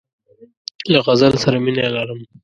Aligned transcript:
له 0.91 0.99
غزل 1.05 1.33
سره 1.43 1.57
مینه 1.63 1.85
لرم. 1.95 2.19